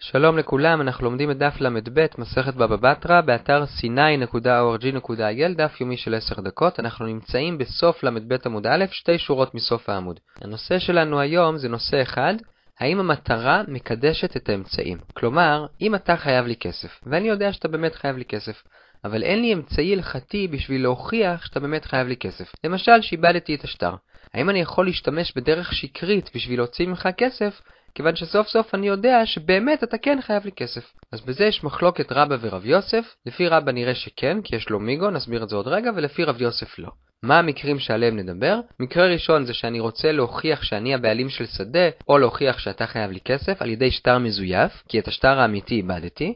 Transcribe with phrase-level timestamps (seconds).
[0.00, 6.14] שלום לכולם, אנחנו לומדים את דף ל"ב, מסכת בבא בתרא, באתר c9.org.il, דף יומי של
[6.14, 6.80] 10 דקות.
[6.80, 10.20] אנחנו נמצאים בסוף ל"ב עמוד א', שתי שורות מסוף העמוד.
[10.40, 12.34] הנושא שלנו היום זה נושא אחד,
[12.80, 14.98] האם המטרה מקדשת את האמצעים?
[15.14, 18.62] כלומר, אם אתה חייב לי כסף, ואני יודע שאתה באמת חייב לי כסף,
[19.04, 22.52] אבל אין לי אמצעי הלכתי בשביל להוכיח שאתה באמת חייב לי כסף.
[22.64, 23.94] למשל, שאיבדתי את השטר.
[24.34, 27.60] האם אני יכול להשתמש בדרך שקרית בשביל להוציא ממך כסף,
[27.96, 30.92] כיוון שסוף סוף אני יודע שבאמת אתה כן חייב לי כסף.
[31.12, 35.10] אז בזה יש מחלוקת רבא ורב יוסף, לפי רבא נראה שכן, כי יש לו מיגו,
[35.10, 36.88] נסביר את זה עוד רגע, ולפי רב יוסף לא.
[37.22, 38.60] מה המקרים שעליהם נדבר?
[38.80, 43.20] מקרה ראשון זה שאני רוצה להוכיח שאני הבעלים של שדה, או להוכיח שאתה חייב לי
[43.20, 46.34] כסף על ידי שטר מזויף, כי את השטר האמיתי איבדתי.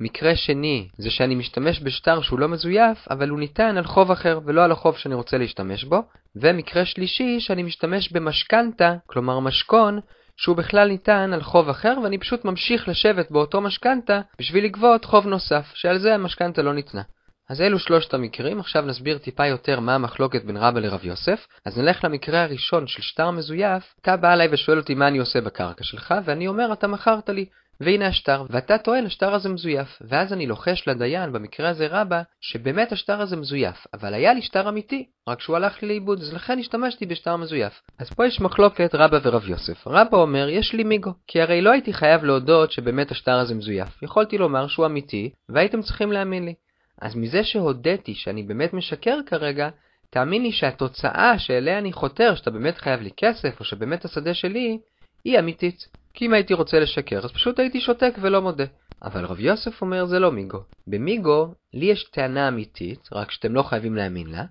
[0.00, 4.40] מקרה שני זה שאני משתמש בשטר שהוא לא מזויף, אבל הוא ניתן על חוב אחר
[4.44, 6.02] ולא על החוב שאני רוצה להשתמש בו.
[6.36, 10.00] ומקרה שלישי שאני משתמש במשכנתה, כלומר משכון,
[10.36, 15.26] שהוא בכלל ניתן על חוב אחר, ואני פשוט ממשיך לשבת באותו משכנתה בשביל לגבות חוב
[15.26, 17.02] נוסף, שעל זה המשכנתה לא ניתנה.
[17.50, 21.46] אז אלו שלושת המקרים, עכשיו נסביר טיפה יותר מה המחלוקת בין רבא לרב יוסף.
[21.66, 25.40] אז נלך למקרה הראשון של שטר מזויף, אתה בא אליי ושואל אותי מה אני עושה
[25.40, 27.46] בקרקע שלך, ואני אומר אתה מכרת לי.
[27.80, 32.92] והנה השטר, ואתה טוען השטר הזה מזויף, ואז אני לוחש לדיין, במקרה הזה רבא, שבאמת
[32.92, 36.58] השטר הזה מזויף, אבל היה לי שטר אמיתי, רק שהוא הלך לי לאיבוד, אז לכן
[36.58, 37.80] השתמשתי בשטר מזויף.
[37.98, 39.86] אז פה יש מחלוקת רבא ורב יוסף.
[39.86, 44.02] רבא אומר, יש לי מיגו, כי הרי לא הייתי חייב להודות שבאמת השטר הזה מזויף.
[44.02, 46.54] יכולתי לומר שהוא אמיתי, והייתם צריכים להאמין לי.
[47.00, 49.68] אז מזה שהודיתי שאני באמת משקר כרגע,
[50.10, 54.78] תאמין לי שהתוצאה שאליה אני חותר, שאתה באמת חייב לי כסף, או שבאמת השדה שלי,
[55.24, 56.01] היא אמיתית.
[56.14, 58.64] כי אם הייתי רוצה לשקר, אז פשוט הייתי שותק ולא מודה.
[59.02, 60.60] אבל רב יוסף אומר זה לא מיגו.
[60.86, 64.44] במיגו, לי יש טענה אמיתית, רק שאתם לא חייבים להאמין לה,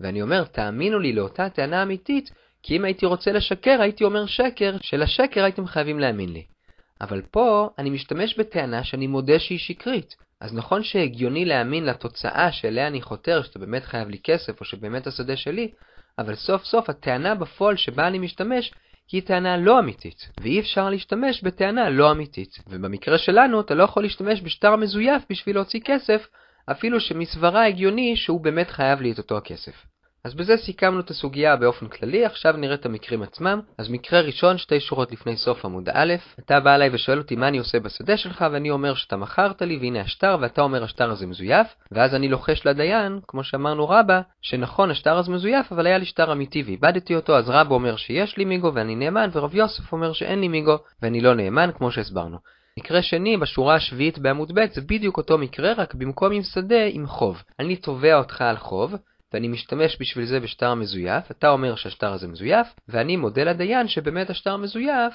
[0.00, 2.30] ואני אומר, תאמינו לי לאותה טענה אמיתית,
[2.62, 6.44] כי אם הייתי רוצה לשקר, הייתי אומר שקר, שלשקר הייתם חייבים להאמין לי.
[7.00, 10.16] אבל פה אני משתמש בטענה שאני מודה שהיא שקרית.
[10.40, 15.06] אז נכון שהגיוני להאמין לתוצאה שאליה אני חותר, שאתה באמת חייב לי כסף, או שבאמת
[15.06, 15.70] השדה שלי,
[16.18, 18.72] אבל סוף סוף הטענה בפועל שבה אני משתמש,
[19.12, 22.58] היא טענה לא אמיתית, ואי אפשר להשתמש בטענה לא אמיתית.
[22.68, 26.26] ובמקרה שלנו אתה לא יכול להשתמש בשטר מזויף בשביל להוציא כסף,
[26.70, 29.86] אפילו שמסברה הגיוני שהוא באמת חייב לי את אותו הכסף.
[30.26, 33.60] אז בזה סיכמנו את הסוגיה באופן כללי, עכשיו נראה את המקרים עצמם.
[33.78, 37.48] אז מקרה ראשון, שתי שורות לפני סוף עמוד א', אתה בא אליי ושואל אותי מה
[37.48, 41.26] אני עושה בשדה שלך, ואני אומר שאתה מכרת לי והנה השטר, ואתה אומר השטר הזה
[41.26, 46.04] מזויף, ואז אני לוחש לדיין, כמו שאמרנו רבא, שנכון השטר הזה מזויף, אבל היה לי
[46.04, 50.12] שטר אמיתי ואיבדתי אותו, אז רבא אומר שיש לי מיגו ואני נאמן, ורב יוסף אומר
[50.12, 52.38] שאין לי מיגו ואני לא נאמן, כמו שהסברנו.
[52.78, 57.06] מקרה שני, בשורה השביעית בעמוד ב', זה בדיוק אותו מקרה, רק במקום עם שדה, עם
[57.06, 57.42] חוב.
[57.60, 58.94] אני תובע אותך על חוב,
[59.36, 64.30] ואני משתמש בשביל זה בשטר מזויף, אתה אומר שהשטר הזה מזויף, ואני מודה לדיין שבאמת
[64.30, 65.14] השטר מזויף,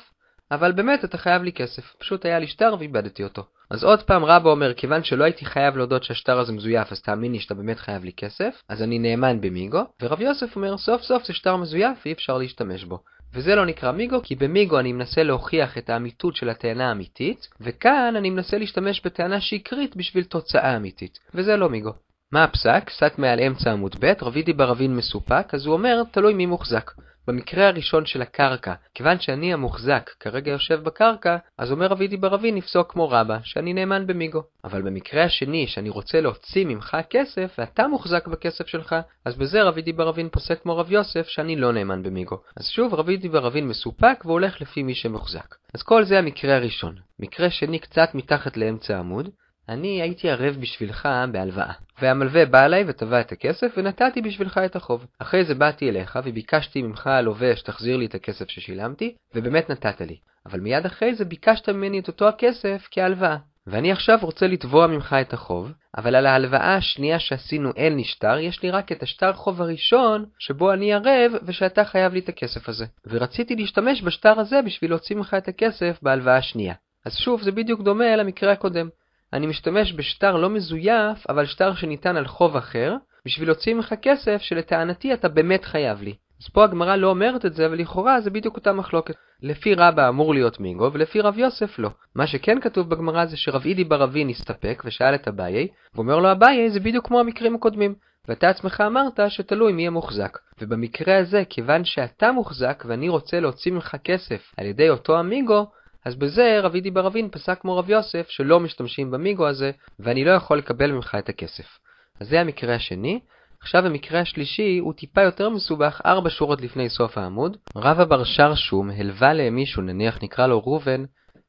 [0.51, 1.95] אבל באמת אתה חייב לי כסף.
[1.97, 3.43] פשוט היה לי שטר ואיבדתי אותו.
[3.69, 7.31] אז עוד פעם רבא אומר, כיוון שלא הייתי חייב להודות שהשטר הזה מזויף, אז תאמין
[7.31, 11.25] לי שאתה באמת חייב לי כסף, אז אני נאמן במיגו, ורב יוסף אומר, סוף סוף
[11.25, 12.99] זה שטר מזויף ואי אפשר להשתמש בו.
[13.33, 18.13] וזה לא נקרא מיגו, כי במיגו אני מנסה להוכיח את האמיתות של הטענה האמיתית, וכאן
[18.17, 21.91] אני מנסה להשתמש בטענה שקרית בשביל תוצאה אמיתית, וזה לא מיגו.
[22.31, 22.83] מה הפסק?
[22.85, 26.91] קצת מעל אמצע עמוד ב', רבידי ברבין מסופק, אז הוא אומר, תלוי מי מוחזק.
[27.27, 32.91] במקרה הראשון של הקרקע, כיוון שאני המוחזק כרגע יושב בקרקע, אז אומר רבידי ברבין נפסוק
[32.91, 34.43] כמו רבא, שאני נאמן במיגו.
[34.63, 39.93] אבל במקרה השני, שאני רוצה להוציא ממך כסף, ואתה מוחזק בכסף שלך, אז בזה רבידי
[39.93, 42.37] ברבין פוסק כמו רב יוסף, שאני לא נאמן במיגו.
[42.57, 45.55] אז שוב, רבידי ברבין מסופק, והולך לפי מי שמוחזק.
[45.73, 46.95] אז כל זה המקרה הראשון.
[47.19, 49.29] מקרה שני קצת מתחת לאמצע העמוד,
[49.69, 51.73] אני הייתי ערב בשבילך בהלוואה.
[52.01, 55.05] והמלווה בא אליי ותבע את הכסף, ונתתי בשבילך את החוב.
[55.19, 60.17] אחרי זה באתי אליך, וביקשתי ממך הלווה שתחזיר לי את הכסף ששילמתי, ובאמת נתת לי.
[60.45, 63.37] אבל מיד אחרי זה ביקשת ממני את אותו הכסף כהלוואה.
[63.67, 68.37] ואני עכשיו רוצה לתבוע ממך את החוב, אבל על ההלוואה השנייה שעשינו אין לי שטר,
[68.37, 72.69] יש לי רק את השטר חוב הראשון, שבו אני ערב, ושאתה חייב לי את הכסף
[72.69, 72.85] הזה.
[73.07, 76.73] ורציתי להשתמש בשטר הזה בשביל להוציא ממך את הכסף בהלוואה השנייה.
[77.05, 78.89] אז שוב, זה בדיוק דומה למקרה הקודם.
[79.33, 82.95] אני משתמש בשטר לא מזויף, אבל שטר שניתן על חוב אחר,
[83.25, 86.13] בשביל להוציא ממך כסף שלטענתי אתה באמת חייב לי.
[86.41, 89.15] אז פה הגמרא לא אומרת את זה, אבל לכאורה זה בדיוק אותה מחלוקת.
[89.41, 91.89] לפי רבא אמור להיות מיגו, ולפי רב יוסף לא.
[92.15, 96.69] מה שכן כתוב בגמרא זה שרב אידי ברבין הסתפק ושאל את אביי, ואומר לו אביי
[96.69, 97.95] זה בדיוק כמו המקרים הקודמים.
[98.27, 100.37] ואתה עצמך אמרת שתלוי מי המוחזק.
[100.61, 105.65] ובמקרה הזה, כיוון שאתה מוחזק ואני רוצה להוציא ממך כסף על ידי אותו אמיגו,
[106.05, 110.57] אז בזה רבידי ברבין פסק כמו רב יוסף שלא משתמשים במיגו הזה, ואני לא יכול
[110.57, 111.79] לקבל ממך את הכסף.
[112.19, 113.19] אז זה המקרה השני.
[113.61, 117.57] עכשיו המקרה השלישי הוא טיפה יותר מסובך, ארבע שורות לפני סוף העמוד.
[117.75, 121.03] רבא בר שרשום הלווה למישהו, נניח נקרא לו ראובן,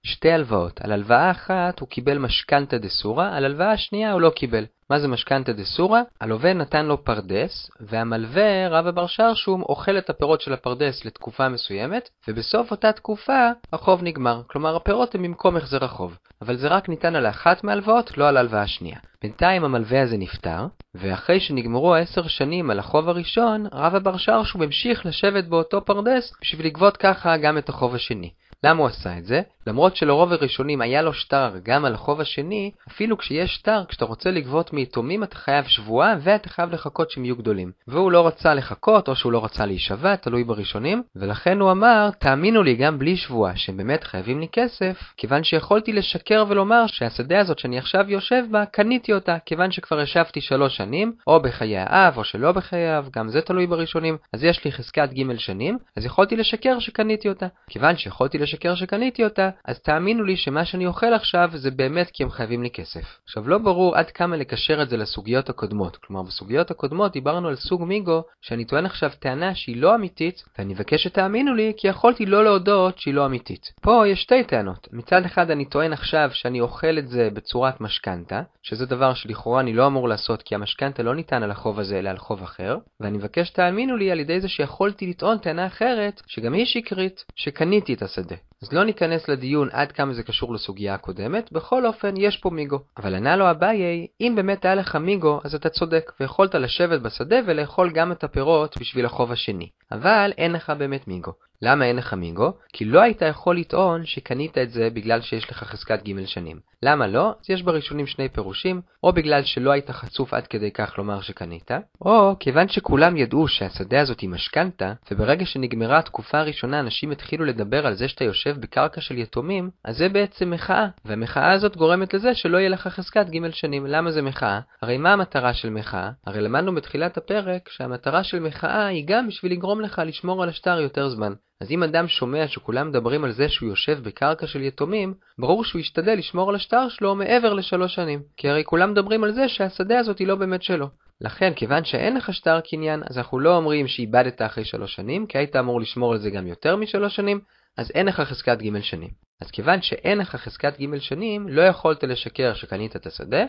[0.07, 0.81] שתי הלוואות.
[0.81, 4.65] על הלוואה אחת הוא קיבל משכנתא דסורא, על הלוואה השנייה הוא לא קיבל.
[4.91, 6.01] מה זה משכנתא דסורא?
[6.21, 12.09] הלווה נתן לו פרדס, והמלווה, רבה בר שרשום, אוכל את הפירות של הפרדס לתקופה מסוימת,
[12.29, 14.43] ובסוף אותה תקופה החוב נגמר.
[14.47, 16.19] כלומר, הפירות הם במקום החזר החוב.
[16.43, 18.99] אבל זה רק ניתן על אחת מהלוואות, לא על ההלוואה השנייה.
[19.23, 25.07] בינתיים המלווה הזה נפטר, ואחרי שנגמרו העשר שנים על החוב הראשון, רבה בר שרשום המשיך
[25.07, 28.31] לשבת באותו פרדס בשביל לגבות ככה גם את החוב השני.
[28.65, 29.43] למה הוא עשה את זה?
[29.67, 34.31] למרות שלרוב הראשונים היה לו שטר גם על החוב השני, אפילו כשיש שטר, כשאתה רוצה
[34.31, 37.73] לגבות מיתומים אתה חייב שבועה ואתה חייב לחכות שהם יהיו גדולים.
[37.89, 42.63] והוא לא רצה לחכות או שהוא לא רצה להישבע, תלוי בראשונים, ולכן הוא אמר, תאמינו
[42.63, 47.59] לי גם בלי שבועה שהם באמת חייבים לי כסף, כיוון שיכולתי לשקר ולומר שהשדה הזאת
[47.59, 52.25] שאני עכשיו יושב בה, קניתי אותה, כיוון שכבר ישבתי שלוש שנים, או בחיי האב או
[52.25, 56.37] שלא בחיי האב, גם זה תלוי בראשונים, אז יש לי חזקת ג' שנים, אז יכולתי
[56.37, 57.47] לשקר שקניתי אותה.
[57.71, 62.23] כיוון שיכולתי לשקר שקניתי אותה, אז תאמינו לי שמה שאני אוכל עכשיו זה באמת כי
[62.23, 63.05] הם חייבים לי כסף.
[63.25, 67.57] עכשיו לא ברור עד כמה לקשר את זה לסוגיות הקודמות, כלומר בסוגיות הקודמות דיברנו על
[67.57, 72.27] סוג מיגו שאני טוען עכשיו טענה שהיא לא אמיתית, ואני מבקש שתאמינו לי כי יכולתי
[72.27, 73.73] לא להודות שהיא לא אמיתית.
[73.83, 74.89] פה יש שתי טענות.
[74.93, 79.73] מצד אחד אני טוען עכשיו שאני אוכל את זה בצורת משכנתה, שזה דבר שלכאורה אני
[79.73, 83.19] לא אמור לעשות כי המשכנתה לא ניתן על החוב הזה אלא על חוב אחר, ואני
[83.19, 88.03] מבקש שתאמינו לי על ידי זה שיכולתי לטעון טענה אחרת, שגם היא שקרית, שקניתי את
[88.03, 88.37] השדה.
[88.63, 92.79] אז לא ניכנס לדיון עד כמה זה קשור לסוגיה הקודמת, בכל אופן יש פה מיגו.
[92.97, 97.37] אבל ענה לו אביי, אם באמת היה לך מיגו, אז אתה צודק, ויכולת לשבת בשדה
[97.47, 99.69] ולאכול גם את הפירות בשביל החוב השני.
[99.93, 101.33] אבל אין לך באמת מיגו.
[101.63, 102.53] למה אין לך מיגו?
[102.73, 106.61] כי לא היית יכול לטעון שקנית את זה בגלל שיש לך חזקת ג' שנים.
[106.83, 107.35] למה לא?
[107.41, 111.71] אז יש בראשונים שני פירושים, או בגלל שלא היית חצוף עד כדי כך לומר שקנית,
[112.01, 117.87] או כיוון שכולם ידעו שהשדה הזאת היא משכנתה, וברגע שנגמרה התקופה הראשונה אנשים התחילו לדבר
[117.87, 122.35] על זה שאתה יושב בקרקע של יתומים, אז זה בעצם מחאה, והמחאה הזאת גורמת לזה
[122.35, 123.87] שלא יהיה לך חזקת ג' שנים.
[123.87, 124.61] למה זה מחאה?
[124.83, 126.11] הרי מה המטרה של מחאה?
[126.27, 130.81] הרי למדנו בתחילת הפרק שהמטרה של מחאה היא גם בשביל לגרום לך לשמור על השטר
[130.81, 131.33] יותר זמן.
[131.63, 135.81] אז אם אדם שומע שכולם מדברים על זה שהוא יושב בקרקע של יתומים, ברור שהוא
[135.81, 138.23] ישתדל לשמור על השטר שלו מעבר לשלוש שנים.
[138.37, 140.89] כי הרי כולם מדברים על זה שהשדה הזאת היא לא באמת שלו.
[141.21, 145.39] לכן, כיוון שאין לך שטר קניין, אז אנחנו לא אומרים שאיבדת אחרי שלוש שנים, כי
[145.39, 147.41] היית אמור לשמור על זה גם יותר משלוש שנים,
[147.79, 149.11] אז אין לך חזקת ג' שנים.
[149.41, 153.45] אז כיוון שאין לך חזקת ג' שנים, לא יכולת לשקר שקנית את השדה,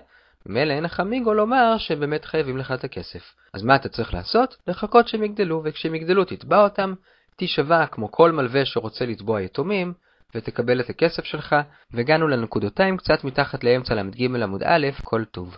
[0.45, 3.36] ממילא אין לך מיגו לומר שבאמת חייבים לך את הכסף.
[3.54, 4.57] אז מה אתה צריך לעשות?
[4.68, 6.94] לחכות שהם יגדלו, וכשהם יגדלו תתבע אותם,
[7.35, 9.94] תישבע כמו כל מלווה שרוצה לתבוע יתומים,
[10.35, 11.56] ותקבל את הכסף שלך,
[11.91, 15.57] והגענו לנקודותיים קצת מתחת לאמצע ל"ג עמוד א', כל טוב.